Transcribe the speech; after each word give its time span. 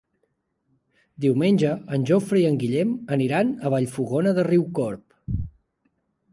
Diumenge 1.25 1.73
en 1.97 2.07
Jofre 2.11 2.41
i 2.41 2.47
en 2.53 2.57
Guillem 2.65 2.97
aniran 3.19 3.55
a 3.69 3.75
Vallfogona 3.77 4.35
de 4.41 4.49
Riucorb. 4.51 5.41